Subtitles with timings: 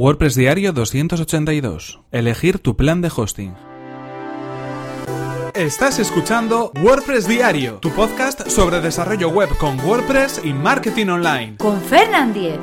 [0.00, 1.98] WordPress Diario 282.
[2.12, 3.56] Elegir tu plan de hosting.
[5.56, 11.56] Estás escuchando WordPress Diario, tu podcast sobre desarrollo web con WordPress y marketing online.
[11.56, 12.60] Con Fernand Diez.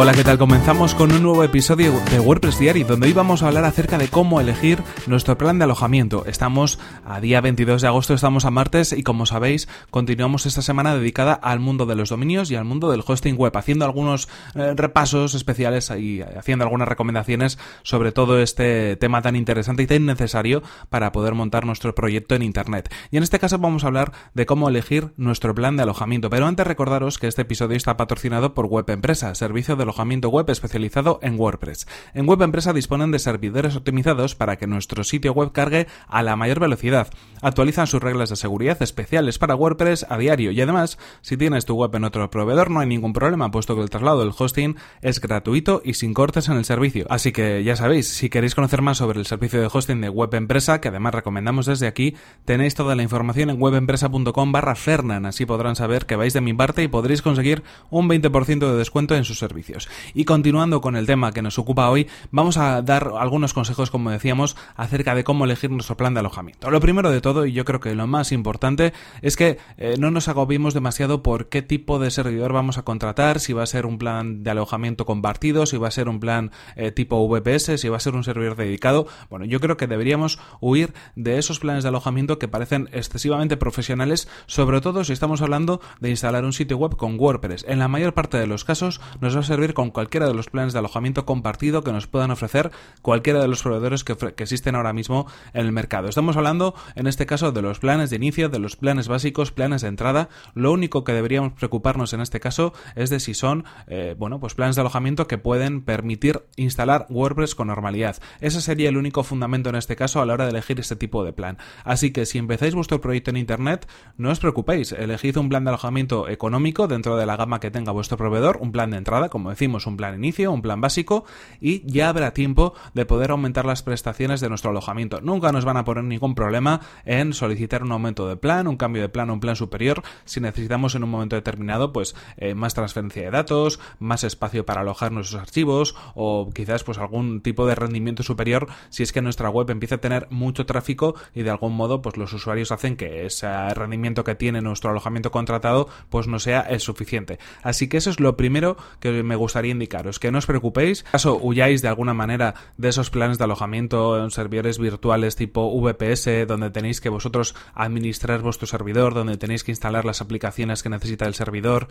[0.00, 0.38] Hola, ¿qué tal?
[0.38, 4.06] Comenzamos con un nuevo episodio de WordPress Diary, donde hoy vamos a hablar acerca de
[4.06, 6.24] cómo elegir nuestro plan de alojamiento.
[6.24, 10.94] Estamos a día 22 de agosto, estamos a martes y como sabéis, continuamos esta semana
[10.94, 14.72] dedicada al mundo de los dominios y al mundo del hosting web, haciendo algunos eh,
[14.76, 20.62] repasos especiales y haciendo algunas recomendaciones sobre todo este tema tan interesante y tan necesario
[20.90, 22.94] para poder montar nuestro proyecto en Internet.
[23.10, 26.30] Y en este caso vamos a hablar de cómo elegir nuestro plan de alojamiento.
[26.30, 30.48] Pero antes recordaros que este episodio está patrocinado por Web Empresa, servicio de alojamiento web
[30.50, 31.88] especializado en WordPress.
[32.12, 36.36] En Web Empresa disponen de servidores optimizados para que nuestro sitio web cargue a la
[36.36, 37.08] mayor velocidad.
[37.40, 41.74] Actualizan sus reglas de seguridad especiales para WordPress a diario y además, si tienes tu
[41.74, 45.20] web en otro proveedor no hay ningún problema, puesto que el traslado del hosting es
[45.20, 47.06] gratuito y sin cortes en el servicio.
[47.08, 50.34] Así que ya sabéis, si queréis conocer más sobre el servicio de hosting de Web
[50.34, 55.46] Empresa, que además recomendamos desde aquí, tenéis toda la información en webempresa.com barra Fernan, así
[55.46, 59.24] podrán saber que vais de mi parte y podréis conseguir un 20% de descuento en
[59.24, 59.77] sus servicios.
[60.14, 64.10] Y continuando con el tema que nos ocupa hoy, vamos a dar algunos consejos, como
[64.10, 66.70] decíamos, acerca de cómo elegir nuestro plan de alojamiento.
[66.70, 70.10] Lo primero de todo, y yo creo que lo más importante, es que eh, no
[70.10, 73.86] nos agobiemos demasiado por qué tipo de servidor vamos a contratar, si va a ser
[73.86, 77.88] un plan de alojamiento compartido, si va a ser un plan eh, tipo VPS, si
[77.88, 79.06] va a ser un servidor dedicado.
[79.30, 84.28] Bueno, yo creo que deberíamos huir de esos planes de alojamiento que parecen excesivamente profesionales,
[84.46, 87.64] sobre todo si estamos hablando de instalar un sitio web con WordPress.
[87.68, 90.50] En la mayor parte de los casos nos va a servir con cualquiera de los
[90.50, 92.70] planes de alojamiento compartido que nos puedan ofrecer
[93.02, 96.08] cualquiera de los proveedores que, existen ahora mismo en el mercado.
[96.08, 99.82] Estamos hablando, en este caso, de los planes de inicio, de los planes básicos, planes
[99.82, 100.28] de entrada.
[100.54, 104.54] Lo único que deberíamos preocuparnos en este caso es de si son, eh, bueno, pues
[104.54, 108.16] planes de alojamiento que pueden permitir instalar WordPress con normalidad.
[108.40, 111.24] Ese sería el único fundamento en este caso a la hora de elegir este tipo
[111.24, 111.58] de plan.
[111.84, 115.70] Así que si empezáis vuestro proyecto en Internet, no os preocupéis, elegid un plan de
[115.70, 119.50] alojamiento económico dentro de la gama que tenga vuestro proveedor, un plan de entrada, como
[119.58, 121.24] decimos, un plan inicio, un plan básico
[121.60, 125.20] y ya habrá tiempo de poder aumentar las prestaciones de nuestro alojamiento.
[125.20, 129.02] Nunca nos van a poner ningún problema en solicitar un aumento de plan, un cambio
[129.02, 133.22] de plan un plan superior si necesitamos en un momento determinado pues eh, más transferencia
[133.22, 138.22] de datos, más espacio para alojar nuestros archivos o quizás pues algún tipo de rendimiento
[138.22, 142.00] superior si es que nuestra web empieza a tener mucho tráfico y de algún modo
[142.00, 146.60] pues los usuarios hacen que ese rendimiento que tiene nuestro alojamiento contratado pues no sea
[146.60, 147.40] el suficiente.
[147.62, 151.38] Así que eso es lo primero que me gustaría indicaros, que no os preocupéis, caso
[151.40, 156.70] huyáis de alguna manera de esos planes de alojamiento en servidores virtuales tipo VPS, donde
[156.70, 161.34] tenéis que vosotros administrar vuestro servidor, donde tenéis que instalar las aplicaciones que necesita el
[161.34, 161.88] servidor,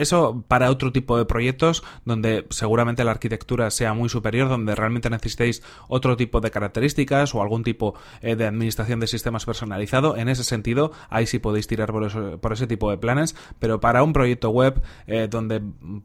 [0.00, 5.10] eso para otro tipo de proyectos donde seguramente la arquitectura sea muy superior, donde realmente
[5.10, 10.16] necesitéis otro tipo de características o algún tipo eh, de administración de sistemas personalizado.
[10.16, 14.12] En ese sentido, ahí sí podéis tirar por, ese tipo de planes, pero para un
[14.12, 15.62] proyecto web eh, donde,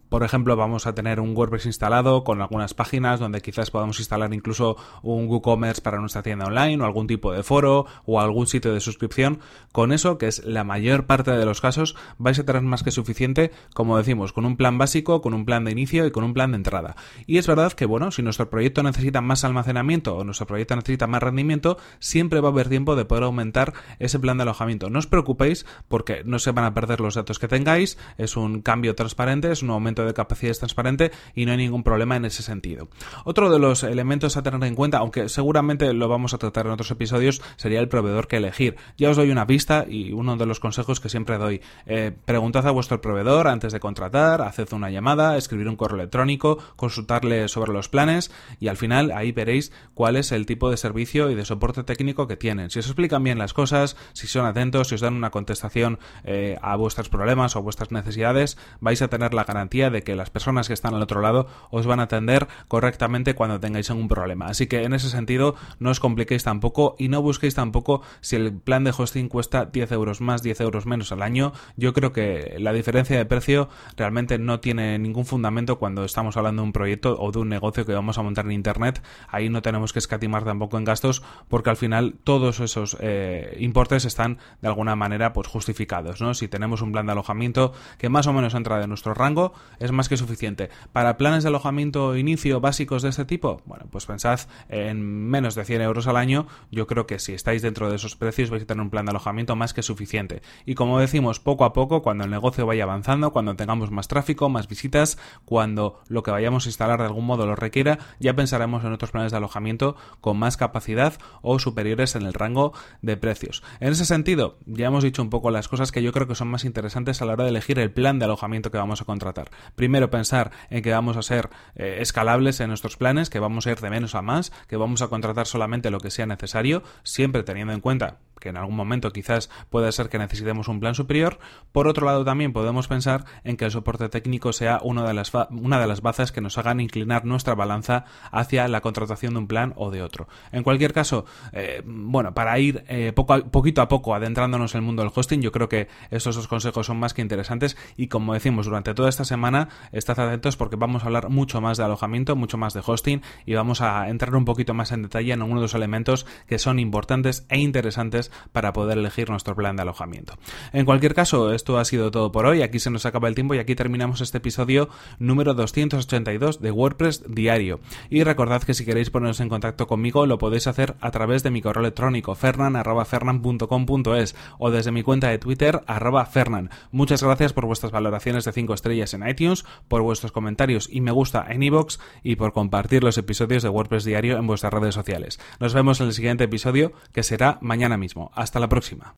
[0.10, 4.34] por ejemplo, vamos a tener un WordPress instalado con algunas páginas, donde quizás podamos instalar
[4.34, 8.74] incluso un WooCommerce para nuestra tienda online o algún tipo de foro o algún sitio
[8.74, 9.40] de suscripción,
[9.72, 12.92] con eso, que es la mayor parte de los casos, vais a tener más que
[12.92, 13.52] suficiente
[13.98, 16.58] decimos, con un plan básico, con un plan de inicio y con un plan de
[16.58, 16.96] entrada.
[17.28, 21.08] Y es verdad que, bueno, si nuestro proyecto necesita más almacenamiento o nuestro proyecto necesita
[21.08, 24.90] más rendimiento, siempre va a haber tiempo de poder aumentar ese plan de alojamiento.
[24.90, 28.62] No os preocupéis porque no se van a perder los datos que tengáis, es un
[28.62, 32.44] cambio transparente, es un aumento de capacidades transparente y no hay ningún problema en ese
[32.44, 32.90] sentido.
[33.24, 36.72] Otro de los elementos a tener en cuenta, aunque seguramente lo vamos a tratar en
[36.72, 38.76] otros episodios, sería el proveedor que elegir.
[38.98, 41.62] Ya os doy una pista y uno de los consejos que siempre doy.
[41.86, 46.58] Eh, preguntad a vuestro proveedor antes de contratar, haced una llamada, escribir un correo electrónico,
[46.76, 51.30] consultarle sobre los planes y al final ahí veréis cuál es el tipo de servicio
[51.30, 52.70] y de soporte técnico que tienen.
[52.70, 56.58] Si os explican bien las cosas, si son atentos, si os dan una contestación eh,
[56.62, 60.68] a vuestros problemas o vuestras necesidades, vais a tener la garantía de que las personas
[60.68, 64.48] que están al otro lado os van a atender correctamente cuando tengáis algún problema.
[64.48, 68.54] Así que en ese sentido no os compliquéis tampoco y no busquéis tampoco si el
[68.54, 71.54] plan de hosting cuesta 10 euros más, 10 euros menos al año.
[71.76, 73.55] Yo creo que la diferencia de precio
[73.98, 77.86] realmente no tiene ningún fundamento cuando estamos hablando de un proyecto o de un negocio
[77.86, 79.02] que vamos a montar en Internet.
[79.30, 84.06] Ahí no tenemos que escatimar tampoco en gastos porque al final todos esos eh, importes
[84.06, 86.22] están de alguna manera pues justificados.
[86.22, 86.34] ¿no?
[86.34, 89.92] Si tenemos un plan de alojamiento que más o menos entra de nuestro rango, es
[89.92, 90.70] más que suficiente.
[90.92, 95.66] Para planes de alojamiento inicio básicos de este tipo, bueno, pues pensad en menos de
[95.66, 96.48] 100 euros al año.
[96.72, 99.12] Yo creo que si estáis dentro de esos precios vais a tener un plan de
[99.12, 100.42] alojamiento más que suficiente.
[100.66, 104.50] Y como decimos, poco a poco, cuando el negocio vaya avanzando, cuando tengamos más tráfico,
[104.50, 108.84] más visitas, cuando lo que vayamos a instalar de algún modo lo requiera, ya pensaremos
[108.84, 111.14] en otros planes de alojamiento con más capacidad
[111.44, 113.62] o superiores en el rango de precios.
[113.80, 116.48] En ese sentido, ya hemos dicho un poco las cosas que yo creo que son
[116.48, 119.52] más interesantes a la hora de elegir el plan de alojamiento que vamos a contratar.
[119.76, 123.72] Primero, pensar en que vamos a ser eh, escalables en nuestros planes, que vamos a
[123.72, 127.44] ir de menos a más, que vamos a contratar solamente lo que sea necesario, siempre
[127.44, 131.40] teniendo en cuenta que en algún momento quizás pueda ser que necesitemos un plan superior.
[131.72, 135.32] Por otro lado, también podemos pensar en que el soporte técnico sea una de las,
[135.52, 139.48] una de las bazas que nos hagan inclinar nuestra balanza hacia la contratación de un
[139.48, 140.28] plan o de otro.
[140.52, 144.86] En cualquier caso, eh, bueno, para ir eh, poco poquito a poco adentrándonos en el
[144.86, 148.34] mundo del hosting, yo creo que estos dos consejos son más que interesantes y como
[148.34, 152.36] decimos durante toda esta semana, estad atentos porque vamos a hablar mucho más de alojamiento,
[152.36, 155.62] mucho más de hosting y vamos a entrar un poquito más en detalle en algunos
[155.62, 160.34] de los elementos que son importantes e interesantes para poder elegir nuestro plan de alojamiento.
[160.74, 162.62] En cualquier caso, esto ha sido todo por hoy.
[162.62, 164.90] Aquí se nos acaba el tiempo y aquí terminamos este episodio
[165.20, 167.80] número 282 de WordPress Diario.
[168.10, 171.52] Y recordad que si queréis poneros en contacto conmigo lo podéis hacer a través de
[171.52, 176.70] mi correo electrónico fernan.fernan.com.es o desde mi cuenta de Twitter arroba fernan.
[176.92, 181.12] Muchas gracias por vuestras valoraciones de 5 estrellas en iTunes, por vuestros comentarios y me
[181.12, 185.40] gusta en iVoox y por compartir los episodios de WordPress Diario en vuestras redes sociales.
[185.60, 187.98] Nos vemos en el siguiente episodio que será mañana
[188.34, 189.16] Hasta la próxima.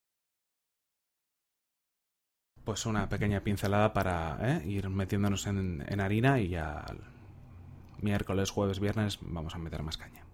[2.63, 4.67] Pues una pequeña pincelada para ¿eh?
[4.67, 6.85] ir metiéndonos en, en harina y ya
[8.01, 10.25] miércoles, jueves, viernes vamos a meter más caña.